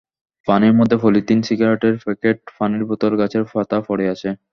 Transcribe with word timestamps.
পানির 0.47 0.73
মধ্যে 0.73 0.97
পলিথিন, 1.03 1.39
সিগারেটের 1.47 1.95
প্যাকেট, 2.03 2.37
পানির 2.57 2.83
বোতল, 2.89 3.11
গাছের 3.21 3.43
পাতা 3.51 3.77
পড়ে 3.87 4.05
আছে। 4.13 4.29